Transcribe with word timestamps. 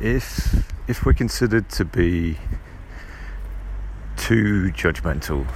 if 0.00 0.64
if 0.88 1.04
we're 1.04 1.12
considered 1.12 1.68
to 1.68 1.84
be 1.84 2.38
too 4.16 4.70
judgmental 4.72 5.46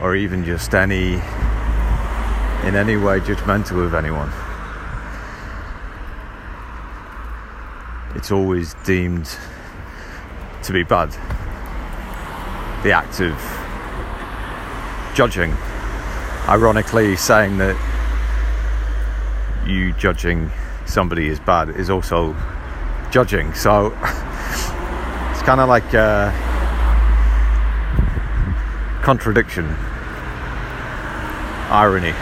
or 0.00 0.14
even 0.14 0.44
just 0.44 0.74
any 0.74 1.14
in 2.66 2.76
any 2.76 2.96
way 2.96 3.18
judgmental 3.20 3.84
of 3.84 3.94
anyone 3.94 4.30
it's 8.14 8.30
always 8.30 8.74
deemed 8.84 9.28
to 10.62 10.72
be 10.72 10.82
bad. 10.82 11.10
The 12.82 12.92
act 12.92 13.20
of 13.20 13.34
judging 15.14 15.54
ironically 16.48 17.16
saying 17.16 17.58
that 17.58 17.76
you 19.66 19.92
judging 19.92 20.50
somebody 20.86 21.28
is 21.28 21.38
bad 21.40 21.70
is 21.70 21.88
also 21.90 22.34
judging. 23.10 23.54
So 23.54 23.86
it's 25.30 25.42
kind 25.42 25.60
of 25.60 25.68
like 25.68 25.94
a 25.94 26.32
contradiction, 29.02 29.66
irony. 31.70 32.14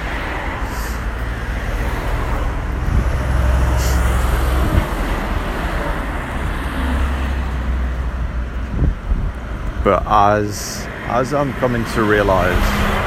But 9.84 10.02
as 10.06 10.86
as 11.08 11.32
I'm 11.32 11.54
coming 11.54 11.84
to 11.94 12.02
realize 12.02 12.97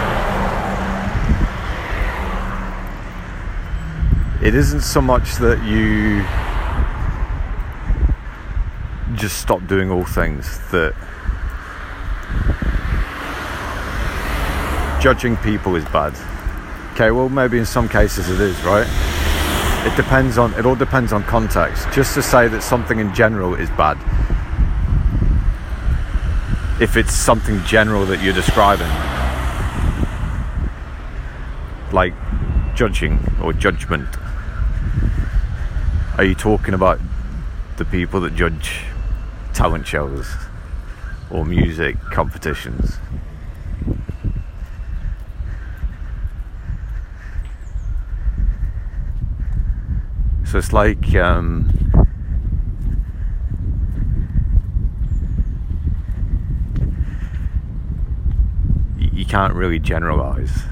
it 4.52 4.58
isn't 4.58 4.82
so 4.82 5.00
much 5.00 5.36
that 5.36 5.64
you 5.64 6.22
just 9.16 9.40
stop 9.40 9.66
doing 9.66 9.90
all 9.90 10.04
things 10.04 10.60
that 10.72 10.94
judging 15.02 15.38
people 15.38 15.78
is 15.78 15.86
bad. 15.86 16.14
Okay, 16.92 17.12
well, 17.12 17.30
maybe 17.30 17.60
in 17.60 17.66
some 17.66 17.88
cases 17.88 18.30
it 18.30 18.42
is, 18.42 18.62
right? 18.64 18.86
It 19.90 19.96
depends 19.96 20.38
on, 20.38 20.54
it 20.56 20.66
all 20.66 20.76
depends 20.76 21.14
on 21.14 21.24
context. 21.24 21.88
Just 21.94 22.14
to 22.16 22.22
say 22.22 22.50
that 22.50 22.62
something 22.62 23.00
in 23.00 23.14
general 23.14 23.56
is 23.56 23.70
bad, 23.70 23.96
if 26.82 26.98
it's 26.98 27.14
something 27.14 27.64
general 27.64 28.06
that 28.06 28.22
you're 28.22 28.34
describing, 28.34 28.92
like 31.94 32.14
judging 32.76 33.18
or 33.42 33.54
judgment, 33.54 34.10
are 36.22 36.26
you 36.26 36.36
talking 36.36 36.76
about 36.76 37.00
the 37.78 37.86
people 37.86 38.22
that 38.22 38.36
judge 38.36 38.84
talent 39.56 39.88
shows 39.88 40.28
or 41.32 41.44
music 41.44 42.00
competitions. 42.12 43.00
So 50.46 50.60
it's 50.60 50.72
like 50.72 51.16
um, 51.16 51.72
you 59.00 59.26
can't 59.26 59.56
really 59.56 59.80
generalize 59.80 60.66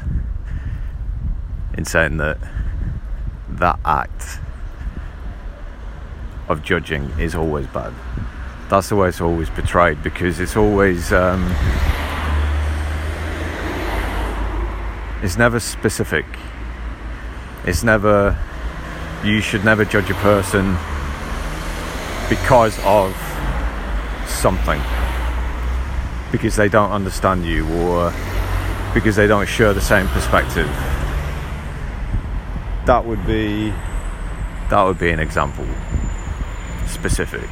in 1.76 1.86
saying 1.86 2.18
that 2.18 2.38
that 3.50 3.80
act 3.84 4.42
of 6.50 6.64
judging 6.64 7.04
is 7.20 7.36
always 7.36 7.68
bad. 7.68 7.94
That's 8.70 8.90
the 8.90 8.96
way 8.96 9.10
it's 9.10 9.22
always 9.22 9.50
portrayed 9.50 10.04
because 10.04 10.40
it's 10.40 10.58
always 10.58 11.14
um, 11.14 11.44
it's 15.24 15.38
never 15.38 15.60
specific. 15.60 16.26
It's 17.66 17.84
never 17.84 18.38
you 19.24 19.42
should 19.42 19.64
never 19.64 19.86
judge 19.86 20.10
a 20.10 20.16
person 20.16 20.76
because 22.30 22.78
of 22.84 23.16
something. 24.28 24.82
Because 26.32 26.56
they 26.56 26.70
don't 26.70 26.92
understand 26.92 27.46
you 27.46 27.68
or 27.80 28.14
because 28.94 29.16
they 29.16 29.28
don't 29.28 29.48
share 29.48 29.74
the 29.74 29.82
same 29.82 30.08
perspective. 30.08 30.68
That 32.86 33.04
would 33.06 33.26
be 33.28 33.72
that 34.70 34.84
would 34.84 35.00
be 35.00 35.10
an 35.10 35.20
example 35.20 35.66
specific. 37.00 37.50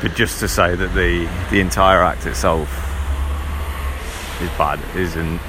But 0.00 0.14
just 0.14 0.38
to 0.40 0.48
say 0.48 0.76
that 0.76 0.94
the 0.94 1.28
the 1.50 1.60
entire 1.60 2.02
act 2.02 2.24
itself 2.26 2.68
is 4.40 4.48
bad 4.56 4.78
isn't 4.96 5.40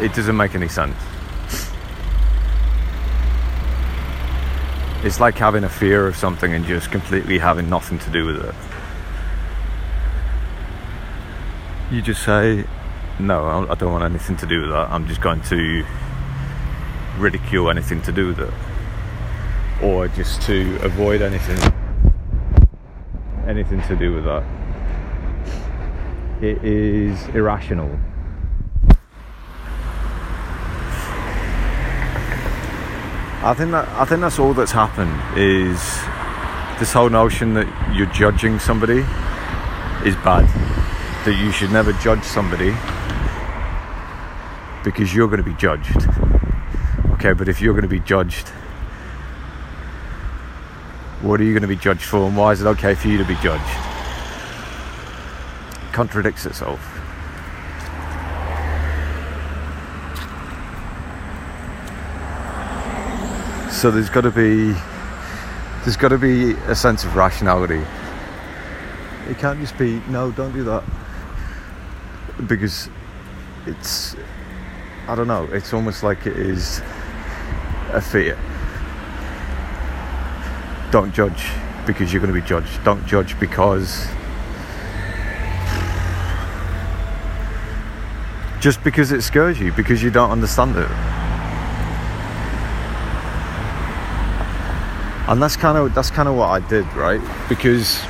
it 0.00 0.14
doesn't 0.14 0.36
make 0.36 0.54
any 0.54 0.68
sense. 0.68 0.96
It's 5.02 5.20
like 5.20 5.34
having 5.34 5.64
a 5.64 5.68
fear 5.68 6.06
of 6.06 6.16
something 6.16 6.54
and 6.54 6.64
just 6.64 6.90
completely 6.90 7.38
having 7.38 7.68
nothing 7.68 7.98
to 7.98 8.10
do 8.10 8.24
with 8.26 8.44
it. 8.44 8.54
You 11.90 12.00
just 12.00 12.22
say 12.24 12.64
no 13.18 13.66
i 13.70 13.74
don't 13.74 13.92
want 13.92 14.04
anything 14.04 14.36
to 14.36 14.46
do 14.46 14.62
with 14.62 14.70
that 14.70 14.90
i'm 14.90 15.06
just 15.06 15.20
going 15.20 15.40
to 15.42 15.84
ridicule 17.18 17.70
anything 17.70 18.02
to 18.02 18.12
do 18.12 18.28
with 18.28 18.40
it 18.40 18.52
or 19.82 20.08
just 20.08 20.42
to 20.42 20.78
avoid 20.82 21.22
anything 21.22 21.58
anything 23.46 23.82
to 23.82 23.96
do 23.96 24.14
with 24.14 24.24
that. 24.24 24.42
It 26.40 26.62
is 26.64 27.26
irrational. 27.28 27.90
I 33.42 33.52
think 33.54 33.72
that 33.72 33.86
I 33.88 34.04
think 34.06 34.22
that's 34.22 34.38
all 34.38 34.54
that's 34.54 34.72
happened 34.72 35.12
is 35.38 35.78
this 36.78 36.92
whole 36.92 37.10
notion 37.10 37.54
that 37.54 37.66
you're 37.94 38.06
judging 38.06 38.58
somebody 38.58 39.00
is 40.04 40.16
bad. 40.24 40.48
That 41.24 41.38
you 41.38 41.52
should 41.52 41.70
never 41.70 41.92
judge 41.94 42.22
somebody 42.24 42.70
because 44.84 45.14
you're 45.14 45.28
going 45.28 45.42
to 45.42 45.50
be 45.50 45.56
judged. 45.56 46.06
Okay, 47.14 47.32
but 47.32 47.48
if 47.48 47.60
you're 47.60 47.72
going 47.72 47.82
to 47.82 47.88
be 47.88 48.00
judged 48.00 48.52
what 51.24 51.40
are 51.40 51.44
you 51.44 51.52
going 51.52 51.62
to 51.62 51.68
be 51.68 51.76
judged 51.76 52.02
for, 52.02 52.26
and 52.26 52.36
why 52.36 52.52
is 52.52 52.60
it 52.60 52.66
okay 52.66 52.94
for 52.94 53.08
you 53.08 53.16
to 53.16 53.24
be 53.24 53.34
judged? 53.36 53.64
It 55.72 55.92
contradicts 55.92 56.44
itself. 56.44 56.80
So 63.72 63.90
there's 63.90 64.10
got 64.10 64.22
to 64.22 64.30
be 64.30 64.74
there's 65.82 65.96
got 65.96 66.08
to 66.08 66.18
be 66.18 66.52
a 66.66 66.74
sense 66.74 67.04
of 67.04 67.16
rationality. 67.16 67.82
It 69.28 69.38
can't 69.38 69.58
just 69.60 69.78
be 69.78 70.00
no, 70.08 70.30
don't 70.30 70.52
do 70.52 70.64
that 70.64 70.84
because 72.46 72.90
it's 73.66 74.14
I 75.06 75.14
don't 75.14 75.28
know. 75.28 75.44
It's 75.52 75.72
almost 75.72 76.02
like 76.02 76.26
it 76.26 76.36
is 76.36 76.80
a 77.92 78.00
fear 78.00 78.38
don't 80.94 81.12
judge 81.12 81.50
because 81.88 82.12
you're 82.12 82.22
going 82.22 82.32
to 82.32 82.40
be 82.40 82.46
judged. 82.46 82.84
Don't 82.84 83.04
judge 83.04 83.36
because 83.40 84.06
just 88.60 88.80
because 88.84 89.10
it 89.10 89.22
scares 89.22 89.58
you 89.58 89.72
because 89.72 90.04
you 90.04 90.10
don't 90.12 90.30
understand 90.30 90.76
it. 90.76 90.88
And 95.26 95.42
that's 95.42 95.56
kind 95.56 95.76
of 95.76 95.92
that's 95.96 96.12
kind 96.12 96.28
of 96.28 96.36
what 96.36 96.50
I 96.50 96.60
did, 96.68 96.86
right? 96.94 97.20
Because 97.48 98.00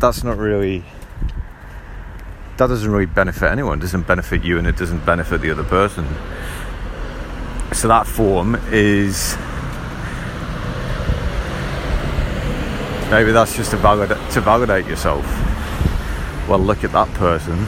that's 0.00 0.24
not 0.24 0.36
really 0.36 0.84
that 2.56 2.66
doesn't 2.66 2.90
really 2.90 3.06
benefit 3.06 3.50
anyone 3.50 3.78
it 3.78 3.82
doesn't 3.82 4.06
benefit 4.06 4.42
you 4.42 4.58
and 4.58 4.66
it 4.66 4.76
doesn't 4.76 5.04
benefit 5.04 5.40
the 5.40 5.50
other 5.50 5.64
person 5.64 6.06
so 7.72 7.86
that 7.88 8.06
form 8.06 8.56
is 8.70 9.36
Maybe 13.10 13.32
that's 13.32 13.56
just 13.56 13.70
to 13.70 13.78
validate, 13.78 14.18
to 14.32 14.40
validate 14.42 14.86
yourself. 14.86 15.24
Well, 16.46 16.58
look 16.58 16.84
at 16.84 16.92
that 16.92 17.08
person 17.14 17.66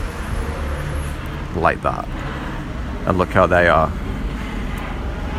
like 1.56 1.80
that. 1.80 2.06
And 3.06 3.16
look 3.16 3.30
how 3.30 3.46
they 3.46 3.66
are. 3.66 3.90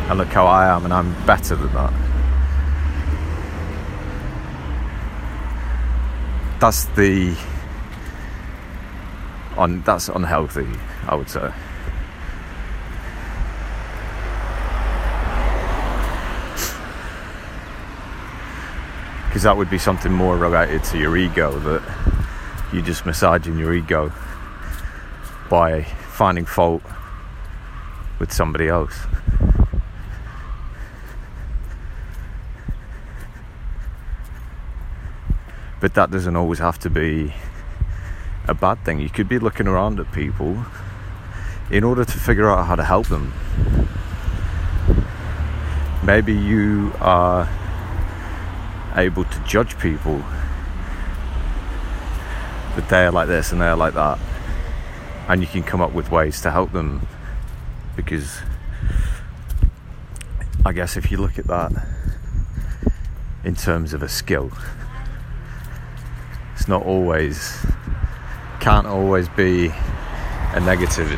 And 0.08 0.18
look 0.18 0.26
how 0.26 0.46
I 0.46 0.74
am, 0.74 0.84
and 0.84 0.92
I'm 0.92 1.14
better 1.24 1.54
than 1.54 1.72
that. 1.74 2.01
That's 6.62 6.84
the 6.94 7.36
on 9.56 9.82
that's 9.82 10.08
unhealthy, 10.08 10.68
I 11.08 11.16
would 11.16 11.28
say. 11.28 11.52
Because 19.26 19.42
that 19.42 19.56
would 19.56 19.70
be 19.70 19.78
something 19.78 20.12
more 20.12 20.36
related 20.36 20.84
to 20.84 20.98
your 20.98 21.16
ego 21.16 21.58
that 21.58 21.82
you're 22.72 22.84
just 22.84 23.06
massaging 23.06 23.58
your 23.58 23.74
ego 23.74 24.12
by 25.50 25.82
finding 25.82 26.46
fault 26.46 26.84
with 28.20 28.32
somebody 28.32 28.68
else. 28.68 29.00
But 35.82 35.94
that 35.94 36.12
doesn't 36.12 36.36
always 36.36 36.60
have 36.60 36.78
to 36.78 36.90
be 36.90 37.34
a 38.46 38.54
bad 38.54 38.84
thing. 38.84 39.00
You 39.00 39.10
could 39.10 39.28
be 39.28 39.40
looking 39.40 39.66
around 39.66 39.98
at 39.98 40.12
people 40.12 40.64
in 41.72 41.82
order 41.82 42.04
to 42.04 42.18
figure 42.18 42.48
out 42.48 42.66
how 42.66 42.76
to 42.76 42.84
help 42.84 43.08
them. 43.08 43.34
Maybe 46.04 46.32
you 46.32 46.92
are 47.00 47.48
able 48.94 49.24
to 49.24 49.40
judge 49.40 49.76
people 49.80 50.22
that 52.76 52.88
they're 52.88 53.10
like 53.10 53.26
this 53.26 53.50
and 53.50 53.60
they're 53.60 53.74
like 53.74 53.94
that, 53.94 54.20
and 55.26 55.40
you 55.40 55.48
can 55.48 55.64
come 55.64 55.80
up 55.80 55.92
with 55.92 56.12
ways 56.12 56.40
to 56.42 56.52
help 56.52 56.70
them 56.70 57.08
because 57.96 58.38
I 60.64 60.72
guess 60.72 60.96
if 60.96 61.10
you 61.10 61.18
look 61.18 61.40
at 61.40 61.48
that 61.48 61.72
in 63.42 63.56
terms 63.56 63.94
of 63.94 64.02
a 64.04 64.08
skill, 64.08 64.52
it's 66.54 66.68
not 66.68 66.84
always 66.84 67.64
can't 68.60 68.86
always 68.86 69.28
be 69.30 69.72
a 70.54 70.60
negative. 70.60 71.10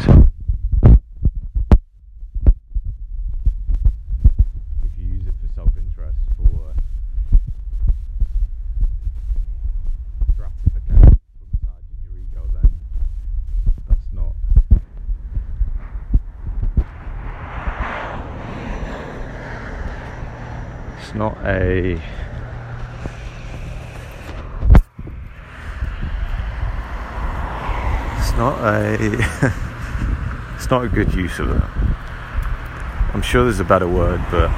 If 4.82 4.92
you 4.98 5.06
use 5.06 5.26
it 5.26 5.34
for 5.40 5.48
self-interest, 5.54 6.18
for 6.36 6.74
gratification, 10.36 11.18
for 11.38 11.46
massaging 11.52 11.98
your 12.04 12.16
ego, 12.22 12.42
then 12.54 12.70
that's 13.88 14.08
not. 14.12 14.34
It's 20.98 21.14
not 21.14 21.36
a 21.44 22.00
not 28.36 28.58
a 28.60 28.94
it's 30.56 30.70
not 30.70 30.84
a 30.84 30.88
good 30.88 31.14
use 31.14 31.38
of 31.38 31.50
it. 31.50 31.62
I'm 33.14 33.22
sure 33.22 33.44
there's 33.44 33.60
a 33.60 33.64
better 33.64 33.88
word, 33.88 34.20
but 34.30 34.50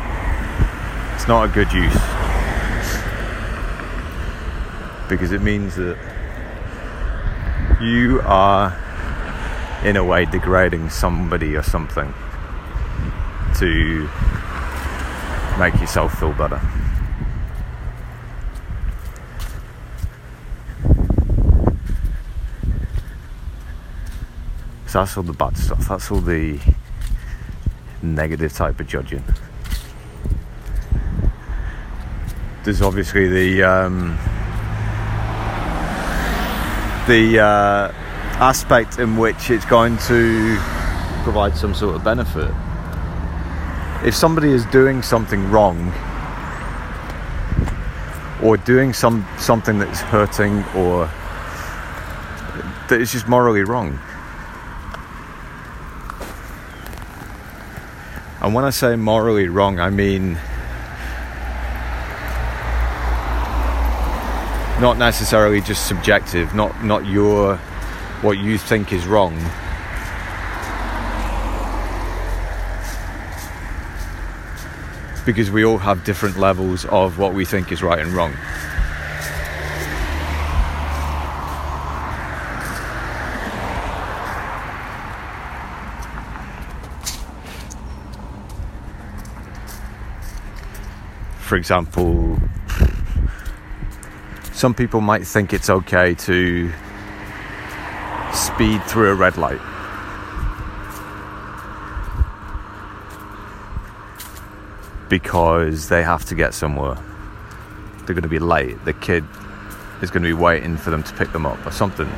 it's 1.14 1.28
not 1.28 1.44
a 1.44 1.52
good 1.52 1.72
use 1.72 1.96
because 5.08 5.32
it 5.32 5.42
means 5.42 5.76
that 5.76 5.96
you 7.80 8.20
are 8.24 8.76
in 9.84 9.96
a 9.96 10.04
way 10.04 10.24
degrading 10.24 10.90
somebody 10.90 11.54
or 11.54 11.62
something 11.62 12.12
to 13.56 14.08
make 15.58 15.74
yourself 15.80 16.18
feel 16.18 16.32
better. 16.32 16.60
So 24.86 25.00
that's 25.00 25.16
all 25.16 25.22
the 25.22 25.32
bad 25.32 25.56
stuff. 25.56 25.88
That's 25.88 26.10
all 26.10 26.20
the 26.20 26.60
negative 28.02 28.52
type 28.52 28.80
of 28.80 28.86
judging. 28.86 29.22
There's 32.64 32.82
obviously 32.82 33.28
the 33.28 33.62
um, 33.62 34.18
the 37.06 37.40
uh, 37.40 37.92
aspect 38.38 38.98
in 38.98 39.16
which 39.16 39.50
it's 39.50 39.64
going 39.64 39.96
to 39.98 40.56
provide 41.22 41.56
some 41.56 41.74
sort 41.74 41.96
of 41.96 42.04
benefit. 42.04 42.52
If 44.04 44.14
somebody 44.14 44.50
is 44.50 44.64
doing 44.66 45.02
something 45.02 45.50
wrong 45.50 45.92
or 48.42 48.56
doing 48.56 48.92
some 48.92 49.26
something 49.38 49.78
that's 49.78 50.00
hurting 50.00 50.62
or 50.74 51.06
that 52.88 53.00
is 53.00 53.12
just 53.12 53.26
morally 53.28 53.62
wrong. 53.62 53.98
And 58.46 58.54
when 58.54 58.64
I 58.64 58.70
say 58.70 58.94
morally 58.94 59.48
wrong, 59.48 59.80
I 59.80 59.90
mean 59.90 60.34
not 64.80 64.98
necessarily 64.98 65.60
just 65.60 65.88
subjective, 65.88 66.54
not 66.54 66.84
not 66.84 67.04
your 67.06 67.56
what 68.22 68.38
you 68.38 68.56
think 68.56 68.92
is 68.92 69.04
wrong. 69.04 69.34
Because 75.24 75.50
we 75.50 75.64
all 75.64 75.78
have 75.78 76.04
different 76.04 76.36
levels 76.36 76.84
of 76.84 77.18
what 77.18 77.34
we 77.34 77.44
think 77.44 77.72
is 77.72 77.82
right 77.82 77.98
and 77.98 78.12
wrong. 78.12 78.32
For 91.46 91.54
example, 91.54 92.40
some 94.52 94.74
people 94.74 95.00
might 95.00 95.24
think 95.24 95.52
it's 95.52 95.70
okay 95.70 96.12
to 96.12 96.72
speed 98.32 98.82
through 98.82 99.12
a 99.12 99.14
red 99.14 99.36
light. 99.36 99.60
Because 105.08 105.88
they 105.88 106.02
have 106.02 106.24
to 106.24 106.34
get 106.34 106.52
somewhere. 106.52 106.96
They're 107.98 108.16
going 108.16 108.22
to 108.22 108.28
be 108.28 108.40
late. 108.40 108.84
The 108.84 108.94
kid 108.94 109.24
is 110.02 110.10
going 110.10 110.24
to 110.24 110.28
be 110.28 110.32
waiting 110.32 110.76
for 110.76 110.90
them 110.90 111.04
to 111.04 111.14
pick 111.14 111.30
them 111.30 111.46
up 111.46 111.64
or 111.64 111.70
something. 111.70 112.08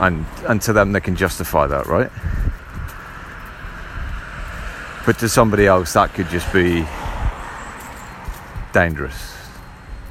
And, 0.00 0.26
and 0.46 0.60
to 0.60 0.74
them, 0.74 0.92
they 0.92 1.00
can 1.00 1.16
justify 1.16 1.66
that, 1.68 1.86
right? 1.86 2.10
But 5.04 5.18
to 5.18 5.28
somebody 5.28 5.66
else, 5.66 5.94
that 5.94 6.14
could 6.14 6.28
just 6.28 6.52
be 6.52 6.86
dangerous. 8.72 9.36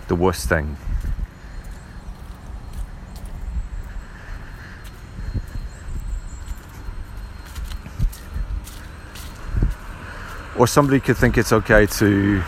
The 0.09 0.15
worst 0.15 0.49
thing. 0.49 0.75
Or 10.57 10.67
somebody 10.67 10.99
could 10.99 11.15
think 11.15 11.37
it's 11.37 11.53
okay 11.53 11.85
to 11.85 12.43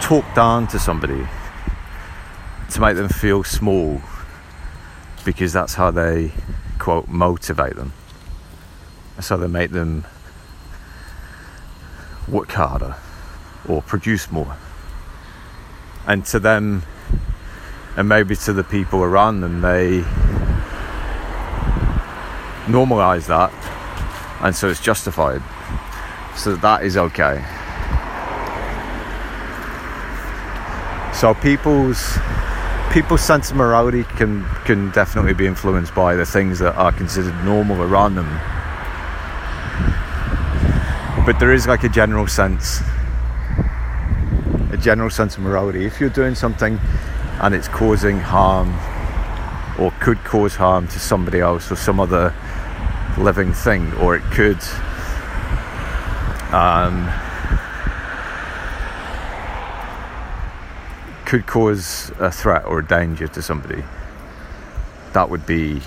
talk 0.00 0.24
down 0.34 0.68
to 0.68 0.78
somebody 0.78 1.26
to 2.70 2.80
make 2.80 2.96
them 2.96 3.08
feel 3.08 3.42
small 3.42 4.00
because 5.24 5.52
that's 5.52 5.74
how 5.74 5.90
they, 5.90 6.32
quote, 6.78 7.08
motivate 7.08 7.74
them. 7.74 7.92
That's 9.16 9.28
how 9.28 9.36
they 9.36 9.48
make 9.48 9.72
them 9.72 10.04
work 12.30 12.50
harder 12.52 12.96
or 13.68 13.82
produce 13.82 14.30
more. 14.30 14.56
And 16.06 16.24
to 16.26 16.38
them, 16.38 16.82
and 17.96 18.08
maybe 18.08 18.36
to 18.36 18.52
the 18.52 18.64
people 18.64 19.02
around 19.02 19.40
them, 19.40 19.60
they 19.60 20.00
normalize 22.66 23.26
that, 23.26 23.52
and 24.42 24.54
so 24.54 24.68
it's 24.68 24.80
justified. 24.80 25.42
So 26.36 26.56
that 26.56 26.84
is 26.84 26.96
okay. 26.96 27.44
So 31.12 31.34
people's 31.34 32.18
people's 32.92 33.20
sense 33.20 33.50
of 33.50 33.56
morality 33.56 34.04
can 34.04 34.44
can 34.64 34.90
definitely 34.90 35.34
be 35.34 35.46
influenced 35.46 35.94
by 35.94 36.14
the 36.14 36.24
things 36.24 36.58
that 36.60 36.74
are 36.76 36.92
considered 36.92 37.34
normal 37.44 37.82
around 37.82 38.14
them 38.14 38.40
but 41.30 41.38
there 41.38 41.52
is 41.52 41.64
like 41.64 41.84
a 41.84 41.88
general 41.88 42.26
sense 42.26 42.80
a 44.72 44.76
general 44.76 45.08
sense 45.08 45.36
of 45.36 45.44
morality. 45.44 45.84
If 45.84 46.00
you're 46.00 46.10
doing 46.10 46.34
something 46.34 46.80
and 47.40 47.54
it's 47.54 47.68
causing 47.68 48.18
harm 48.18 48.74
or 49.78 49.92
could 50.00 50.18
cause 50.24 50.56
harm 50.56 50.88
to 50.88 50.98
somebody 50.98 51.38
else 51.38 51.70
or 51.70 51.76
some 51.76 52.00
other 52.00 52.34
living 53.16 53.52
thing, 53.52 53.92
or 53.94 54.16
it 54.16 54.24
could 54.32 54.58
um, 56.52 57.08
could 61.26 61.46
cause 61.46 62.10
a 62.18 62.32
threat 62.32 62.64
or 62.64 62.80
a 62.80 62.84
danger 62.84 63.28
to 63.28 63.40
somebody, 63.40 63.84
that 65.12 65.30
would 65.30 65.46
be 65.46 65.80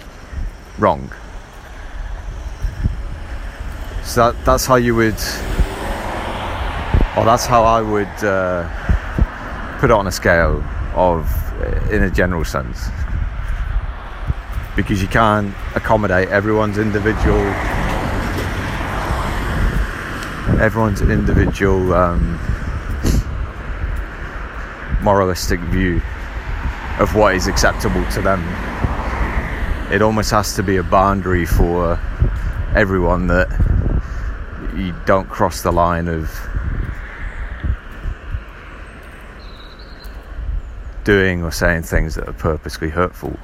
wrong. 0.79 1.11
That, 4.15 4.35
that's 4.45 4.65
how 4.65 4.75
you 4.75 4.95
would, 4.95 5.15
or 7.17 7.25
that's 7.25 7.45
how 7.45 7.63
I 7.63 7.81
would 7.81 8.23
uh, 8.23 8.69
put 9.79 9.89
it 9.89 9.93
on 9.93 10.05
a 10.05 10.11
scale 10.11 10.63
of, 10.93 11.27
in 11.91 12.03
a 12.03 12.11
general 12.11 12.45
sense 12.45 12.89
because 14.75 15.01
you 15.01 15.07
can't 15.07 15.53
accommodate 15.75 16.29
everyone's 16.29 16.77
individual 16.77 17.39
everyone's 20.59 21.01
individual 21.01 21.93
um, 21.93 22.39
moralistic 25.01 25.59
view 25.59 26.01
of 26.99 27.15
what 27.15 27.35
is 27.35 27.47
acceptable 27.47 28.05
to 28.11 28.21
them. 28.21 28.41
It 29.91 30.01
almost 30.01 30.31
has 30.31 30.55
to 30.55 30.63
be 30.63 30.77
a 30.77 30.83
boundary 30.83 31.45
for 31.45 31.99
everyone 32.75 33.27
that 33.27 33.72
you 34.75 34.95
don't 35.05 35.29
cross 35.29 35.61
the 35.61 35.71
line 35.71 36.07
of 36.07 36.31
doing 41.03 41.43
or 41.43 41.51
saying 41.51 41.83
things 41.83 42.15
that 42.15 42.27
are 42.27 42.33
purposely 42.33 42.89
hurtful. 42.89 43.37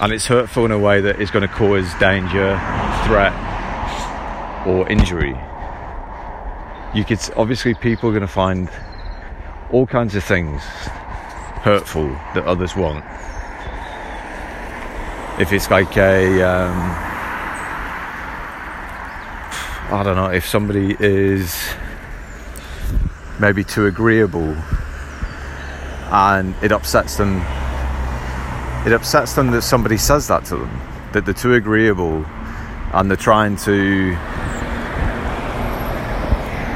and 0.00 0.12
it's 0.12 0.26
hurtful 0.26 0.64
in 0.64 0.70
a 0.70 0.78
way 0.78 1.00
that 1.00 1.20
is 1.20 1.30
going 1.30 1.46
to 1.46 1.52
cause 1.54 1.92
danger, 1.94 2.56
threat, 3.04 3.32
or 4.64 4.88
injury. 4.88 5.36
You 6.94 7.04
could 7.04 7.18
obviously 7.36 7.74
people 7.74 8.08
are 8.08 8.12
going 8.12 8.20
to 8.20 8.28
find 8.28 8.70
all 9.72 9.86
kinds 9.86 10.14
of 10.14 10.22
things 10.22 10.62
hurtful 11.62 12.08
that 12.34 12.44
others 12.44 12.76
want. 12.76 13.04
If 15.40 15.52
it's 15.52 15.70
like 15.70 15.96
a, 15.96 16.42
um, 16.42 17.07
I 19.90 20.02
don't 20.02 20.16
know, 20.16 20.30
if 20.30 20.46
somebody 20.46 20.94
is 21.00 21.56
maybe 23.40 23.64
too 23.64 23.86
agreeable 23.86 24.54
and 26.10 26.54
it 26.62 26.72
upsets 26.72 27.16
them 27.16 27.40
it 28.86 28.92
upsets 28.92 29.32
them 29.32 29.50
that 29.52 29.62
somebody 29.62 29.96
says 29.96 30.28
that 30.28 30.44
to 30.46 30.56
them, 30.56 30.80
that 31.12 31.24
they're 31.24 31.34
too 31.34 31.54
agreeable 31.54 32.24
and 32.92 33.10
they're 33.10 33.16
trying 33.16 33.56
to, 33.56 34.14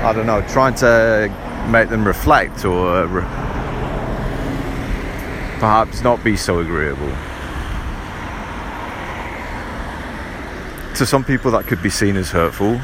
I 0.03 0.13
don't 0.15 0.27
know, 0.27 0.43
trying 0.49 0.75
to 0.77 1.31
make 1.71 1.91
them 1.91 2.07
reflect 2.07 2.65
or 2.65 3.07
re- 3.07 3.23
perhaps 5.61 6.03
not 6.03 6.23
be 6.25 6.37
so 6.37 6.59
agreeable. 6.61 7.13
To 10.97 11.07
some 11.07 11.25
people, 11.25 11.51
that 11.53 11.67
could 11.67 11.83
be 11.83 11.91
seen 11.91 12.17
as 12.17 12.31
hurtful, 12.31 12.81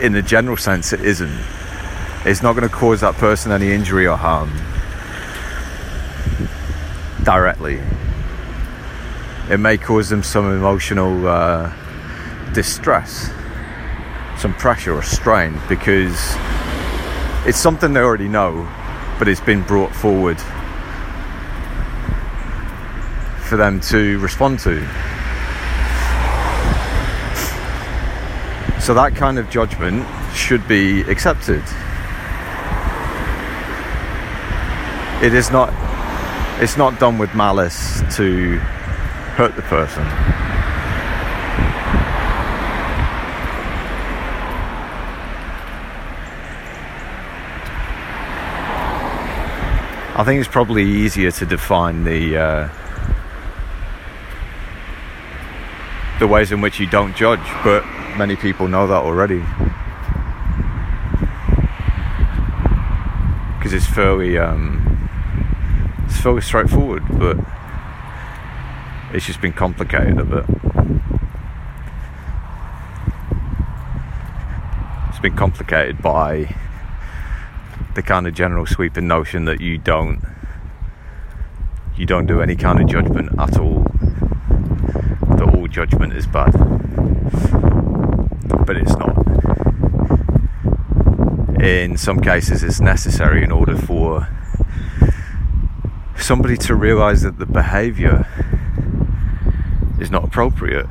in 0.00 0.14
a 0.14 0.22
general 0.22 0.56
sense, 0.56 0.92
it 0.92 1.00
isn't. 1.00 1.38
It's 2.24 2.42
not 2.42 2.54
going 2.54 2.68
to 2.68 2.74
cause 2.74 3.00
that 3.00 3.14
person 3.14 3.52
any 3.52 3.72
injury 3.72 4.06
or 4.06 4.16
harm 4.16 4.50
directly. 7.24 7.80
It 9.50 9.58
may 9.58 9.78
cause 9.78 10.08
them 10.08 10.22
some 10.22 10.52
emotional 10.52 11.26
uh, 11.26 11.72
distress, 12.52 13.30
some 14.38 14.54
pressure 14.54 14.94
or 14.94 15.02
strain 15.02 15.58
because 15.68 16.34
it's 17.46 17.58
something 17.58 17.92
they 17.92 18.00
already 18.00 18.28
know, 18.28 18.68
but 19.18 19.28
it's 19.28 19.40
been 19.40 19.62
brought 19.62 19.94
forward 19.94 20.38
for 23.48 23.56
them 23.56 23.80
to 23.80 24.18
respond 24.18 24.58
to. 24.60 24.86
So 28.88 28.94
that 28.94 29.14
kind 29.14 29.38
of 29.38 29.50
judgment 29.50 30.06
should 30.34 30.66
be 30.66 31.02
accepted. 31.02 31.62
It 35.22 35.34
is 35.34 35.50
not 35.50 35.74
it's 36.62 36.78
not 36.78 36.98
done 36.98 37.18
with 37.18 37.34
malice 37.34 38.00
to 38.16 38.56
hurt 39.36 39.54
the 39.56 39.60
person. 39.60 40.04
I 50.16 50.24
think 50.24 50.40
it's 50.40 50.48
probably 50.48 50.84
easier 50.84 51.30
to 51.32 51.44
define 51.44 52.04
the 52.04 52.38
uh, 52.38 52.68
the 56.20 56.26
ways 56.26 56.52
in 56.52 56.62
which 56.62 56.80
you 56.80 56.86
don't 56.86 57.14
judge, 57.14 57.46
but 57.62 57.84
many 58.16 58.36
people 58.36 58.68
know 58.68 58.86
that 58.86 59.02
already 59.02 59.42
because 63.68 63.84
it's 63.84 63.94
fairly 63.94 64.38
um, 64.38 65.10
it's 66.06 66.18
fairly 66.20 66.40
straightforward, 66.40 67.02
but 67.18 67.36
it's 69.12 69.26
just 69.26 69.42
been 69.42 69.52
complicated 69.52 70.18
a 70.18 70.24
bit. 70.24 70.44
It's 75.10 75.18
been 75.18 75.36
complicated 75.36 76.00
by 76.00 76.54
the 77.94 78.02
kind 78.02 78.26
of 78.26 78.32
general 78.32 78.64
sweeping 78.64 79.06
notion 79.06 79.44
that 79.44 79.60
you 79.60 79.76
don't 79.76 80.24
you 81.94 82.06
don't 82.06 82.26
do 82.26 82.40
any 82.40 82.56
kind 82.56 82.80
of 82.80 82.88
judgment 82.88 83.38
at 83.38 83.58
all. 83.58 83.82
That 85.36 85.52
all 85.54 85.68
judgment 85.68 86.14
is 86.14 86.26
bad. 86.26 86.54
But 88.48 88.76
it's 88.76 88.96
not. 88.96 89.16
In 91.60 91.96
some 91.96 92.20
cases 92.20 92.62
it's 92.62 92.80
necessary 92.80 93.42
in 93.42 93.50
order 93.50 93.76
for 93.76 94.28
somebody 96.16 96.56
to 96.56 96.74
realize 96.74 97.22
that 97.22 97.38
the 97.38 97.46
behavior 97.46 98.26
is 99.98 100.10
not 100.10 100.24
appropriate. 100.24 100.86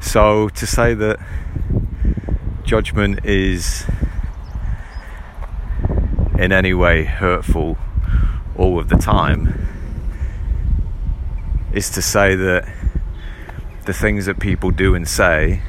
So 0.00 0.48
to 0.48 0.66
say 0.66 0.94
that 0.94 1.18
judgment 2.64 3.24
is 3.24 3.84
in 6.38 6.52
any 6.52 6.72
way 6.72 7.04
hurtful 7.04 7.76
all 8.56 8.78
of 8.78 8.88
the 8.88 8.96
time 8.96 9.68
is 11.72 11.90
to 11.90 12.02
say 12.02 12.34
that 12.34 12.79
the 13.90 13.94
things 13.94 14.26
that 14.26 14.38
people 14.38 14.70
do 14.70 14.94
and 14.94 15.08
say 15.08 15.60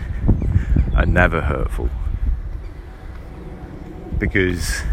are 0.95 1.07
never 1.07 1.41
hurtful 1.41 1.89
because 4.19 4.83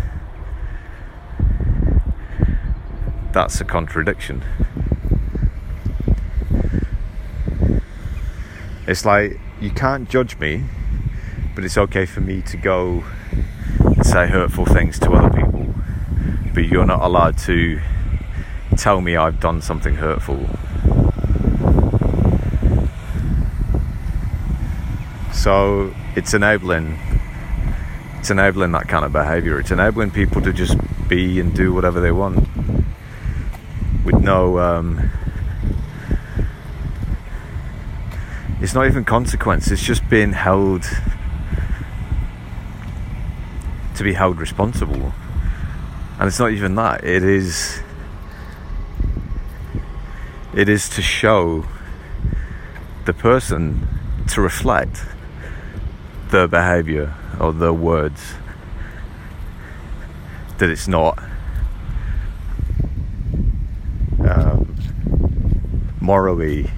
that's 3.32 3.61
a 3.61 3.66
contradiction. 3.66 4.42
It's 8.87 9.04
like 9.04 9.38
you 9.61 9.73
can't 9.73 10.08
judge 10.08 10.38
me, 10.38 10.64
but 11.54 11.66
it's 11.66 11.76
okay 11.76 12.06
for 12.06 12.23
me 12.23 12.40
to 12.40 12.56
go 12.56 13.04
and 13.80 14.06
say 14.06 14.26
hurtful 14.26 14.64
things 14.64 14.99
to 15.00 15.11
other 15.11 15.37
people, 15.37 15.75
but 16.54 16.64
you're 16.64 16.87
not 16.87 17.02
allowed 17.02 17.37
to 17.40 17.78
tell 18.78 19.02
me 19.02 19.16
I've 19.16 19.38
done 19.38 19.61
something 19.61 19.97
hurtful. 19.97 20.49
So 25.49 25.95
it's 26.14 26.35
enabling 26.35 26.99
it's 28.19 28.28
enabling 28.28 28.73
that 28.73 28.87
kind 28.87 29.02
of 29.02 29.12
behavior. 29.12 29.59
It's 29.59 29.71
enabling 29.71 30.11
people 30.11 30.43
to 30.43 30.52
just 30.52 30.76
be 31.09 31.40
and 31.40 31.57
do 31.57 31.73
whatever 31.73 32.02
they 32.02 32.12
want 32.12 32.47
with 34.05 34.21
no. 34.21 34.59
Um, 34.59 35.11
it's 38.61 38.75
not 38.75 38.88
even 38.88 39.07
consequence. 39.07 39.71
It's 39.71 39.83
just 39.83 40.07
being 40.11 40.35
held 40.35 40.83
to 43.97 44.05
be 44.05 44.12
held 44.12 44.37
responsible, 44.37 45.14
and 46.19 46.28
it's 46.28 46.38
not 46.38 46.52
even 46.52 46.75
that. 46.75 47.05
It 47.05 47.25
is. 47.25 47.81
It 50.55 50.69
is 50.69 50.90
to 50.90 51.00
show 51.00 51.64
the 53.07 53.14
person 53.14 53.88
to 54.26 54.43
reflect 54.43 55.07
their 56.30 56.49
behavior 56.49 57.14
or 57.40 57.52
their 57.52 57.73
words. 57.73 58.35
That 60.58 60.70
it's 60.70 60.88
not 60.88 61.18
um, 64.20 64.76
morally 66.00 66.70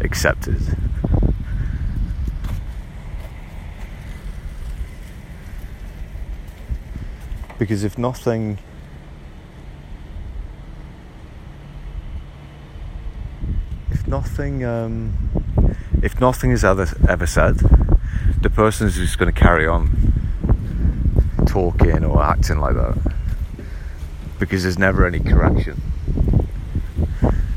accepted. 0.00 0.76
Because 7.58 7.84
if 7.84 7.96
nothing 7.96 8.58
if 13.90 14.06
nothing 14.06 14.64
um, 14.64 15.14
if 16.02 16.20
nothing 16.20 16.50
is 16.50 16.64
ever 16.64 16.86
ever 17.08 17.26
said, 17.26 17.60
the 18.42 18.50
person 18.50 18.86
is 18.86 18.94
just 18.94 19.18
going 19.18 19.32
to 19.32 19.40
carry 19.40 19.66
on 19.66 19.90
talking 21.46 22.04
or 22.04 22.22
acting 22.22 22.58
like 22.58 22.74
that 22.74 22.96
because 24.38 24.62
there's 24.62 24.78
never 24.78 25.06
any 25.06 25.20
correction. 25.20 25.80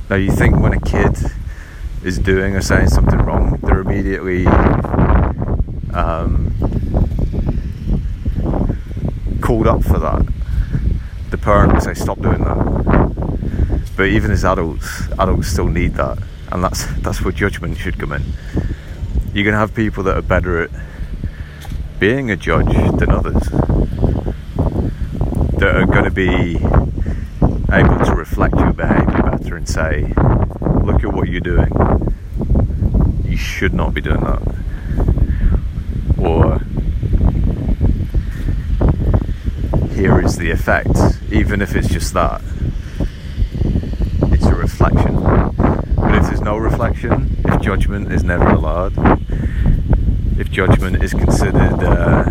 Now 0.10 0.16
you 0.16 0.32
think 0.32 0.60
when 0.60 0.74
a 0.74 0.80
kid 0.80 1.18
is 2.04 2.18
doing 2.18 2.56
or 2.56 2.62
saying 2.62 2.90
something 2.90 3.20
wrong, 3.20 3.60
they're 3.62 3.82
immediately 3.82 4.48
um, 5.94 6.54
called 9.42 9.68
up 9.68 9.84
for 9.84 10.00
that. 10.00 10.26
The 11.30 11.38
parents 11.38 11.86
say 11.86 11.94
stop 11.94 12.20
doing 12.22 12.44
that. 12.44 13.90
But 13.96 14.08
even 14.08 14.32
as 14.32 14.46
adults, 14.46 15.10
adults 15.20 15.50
still 15.50 15.68
need 15.68 15.96
that, 15.96 16.18
and 16.52 16.64
that's 16.64 16.86
that's 17.02 17.22
where 17.22 17.34
judgment 17.34 17.78
should 17.78 18.00
come 18.00 18.14
in. 18.14 18.24
You're 19.34 19.46
gonna 19.46 19.58
have 19.58 19.74
people 19.76 20.04
that 20.04 20.18
are 20.18 20.22
better 20.22 20.64
at 20.64 20.72
being 22.00 22.32
a 22.32 22.36
judge 22.38 22.74
than 22.98 23.12
others. 23.12 23.44
That 25.60 25.76
are 25.76 25.86
going 25.86 26.06
to 26.06 26.12
be 26.12 26.56
able 27.72 28.06
to 28.06 28.16
reflect 28.16 28.56
your 28.56 28.72
behaviour 28.72 29.22
better 29.22 29.58
and 29.58 29.68
say, 29.68 30.14
look 30.82 31.04
at 31.04 31.14
what 31.14 31.28
you're 31.28 31.42
doing. 31.42 31.70
You 33.26 33.36
should 33.36 33.74
not 33.74 33.94
be 33.94 34.00
doing 34.00 34.22
that. 34.22 34.42
Or 36.18 36.60
here 39.90 40.22
is 40.22 40.38
the 40.38 40.52
effect, 40.52 40.98
even 41.32 41.62
if 41.62 41.76
it's 41.76 41.90
just 41.90 42.14
that. 42.14 42.42
It's 44.32 44.46
a 44.46 44.56
reflection. 44.56 45.59
No 46.50 46.58
reflection, 46.58 47.38
if 47.46 47.62
judgment 47.62 48.12
is 48.12 48.24
never 48.24 48.50
allowed, 48.50 48.94
if 50.40 50.50
judgment 50.50 51.04
is 51.04 51.14
considered 51.14 51.84
uh, 51.84 52.24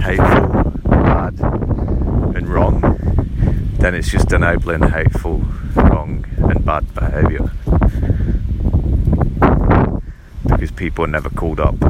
hateful, 0.00 0.72
bad, 0.84 1.40
and 1.40 2.46
wrong, 2.46 2.82
then 3.78 3.94
it's 3.94 4.10
just 4.10 4.30
enabling 4.30 4.82
hateful, 4.90 5.38
wrong, 5.74 6.26
and 6.36 6.62
bad 6.66 6.92
behaviour. 6.92 7.50
Because 10.46 10.70
people 10.72 11.06
are 11.06 11.08
never 11.08 11.30
called 11.30 11.60
up 11.60 11.80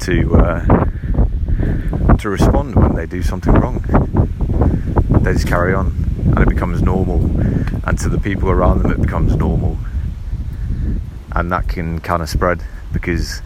to 0.00 0.36
uh, 0.36 2.16
to 2.16 2.28
respond 2.28 2.74
when 2.74 2.96
they 2.96 3.06
do 3.06 3.22
something 3.22 3.52
wrong. 3.52 3.84
They 5.22 5.34
just 5.34 5.46
carry 5.46 5.74
on, 5.74 5.92
and 6.36 6.38
it 6.38 6.48
becomes 6.48 6.82
normal, 6.82 7.24
and 7.86 7.98
to 7.98 8.08
the 8.08 8.18
people 8.18 8.50
around 8.50 8.82
them, 8.82 8.92
it 8.92 9.00
becomes 9.00 9.36
normal 9.36 9.78
and 11.32 11.50
that 11.52 11.68
can 11.68 12.00
kind 12.00 12.22
of 12.22 12.28
spread 12.28 12.62
because 12.92 13.40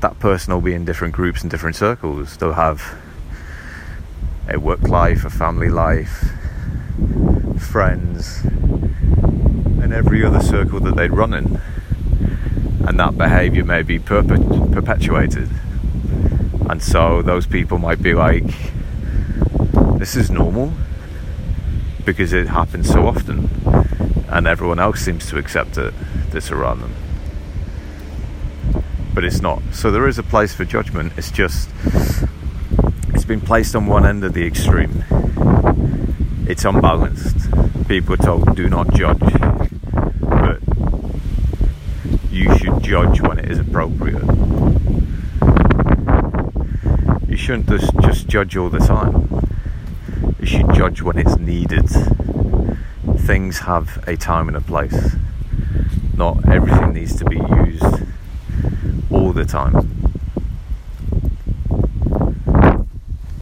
that 0.00 0.18
person 0.18 0.52
will 0.52 0.60
be 0.60 0.74
in 0.74 0.84
different 0.84 1.14
groups 1.14 1.42
and 1.42 1.50
different 1.50 1.76
circles. 1.76 2.36
They'll 2.36 2.54
have 2.54 2.96
a 4.48 4.58
work 4.58 4.82
life, 4.82 5.24
a 5.24 5.30
family 5.30 5.68
life, 5.68 6.32
friends, 7.58 8.42
and 8.44 9.92
every 9.92 10.24
other 10.24 10.40
circle 10.40 10.80
that 10.80 10.96
they'd 10.96 11.12
run 11.12 11.32
in. 11.32 11.60
And 12.86 12.98
that 12.98 13.16
behavior 13.16 13.64
may 13.64 13.82
be 13.82 14.00
perpet- 14.00 14.72
perpetuated. 14.72 15.48
And 16.68 16.82
so 16.82 17.22
those 17.22 17.46
people 17.46 17.78
might 17.78 18.02
be 18.02 18.14
like, 18.14 18.52
this 19.98 20.16
is 20.16 20.30
normal 20.30 20.72
because 22.04 22.32
it 22.32 22.48
happens 22.48 22.88
so 22.88 23.06
often, 23.06 23.48
and 24.28 24.46
everyone 24.46 24.78
else 24.78 25.00
seems 25.00 25.28
to 25.30 25.38
accept 25.38 25.78
it 25.78 25.94
that's 26.30 26.50
around 26.50 26.80
them 26.80 26.94
but 29.14 29.24
it's 29.24 29.42
not. 29.42 29.62
So 29.72 29.90
there 29.90 30.08
is 30.08 30.18
a 30.18 30.22
place 30.22 30.54
for 30.54 30.64
judgment. 30.64 31.12
It's 31.16 31.30
just 31.30 31.68
it's 33.08 33.24
been 33.24 33.40
placed 33.40 33.76
on 33.76 33.86
one 33.86 34.06
end 34.06 34.24
of 34.24 34.32
the 34.32 34.46
extreme. 34.46 35.04
It's 36.48 36.64
unbalanced. 36.64 37.36
People 37.88 38.14
are 38.14 38.18
told 38.18 38.56
do 38.56 38.68
not 38.68 38.92
judge, 38.94 39.20
but 40.20 40.60
you 42.30 42.56
should 42.58 42.82
judge 42.82 43.20
when 43.20 43.38
it 43.38 43.50
is 43.50 43.58
appropriate. 43.58 44.24
You 47.28 47.36
shouldn't 47.36 47.68
just, 47.68 47.92
just 48.00 48.28
judge 48.28 48.56
all 48.56 48.68
the 48.68 48.78
time. 48.78 49.51
You 50.42 50.48
should 50.48 50.74
judge 50.74 51.02
when 51.02 51.18
it's 51.18 51.38
needed. 51.38 51.88
Things 53.16 53.60
have 53.60 54.02
a 54.08 54.16
time 54.16 54.48
and 54.48 54.56
a 54.56 54.60
place. 54.60 55.14
Not 56.16 56.48
everything 56.48 56.94
needs 56.94 57.14
to 57.18 57.24
be 57.24 57.36
used 57.36 58.02
all 59.08 59.32
the 59.32 59.44
time. 59.44 60.01